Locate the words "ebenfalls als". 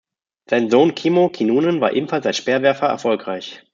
1.93-2.37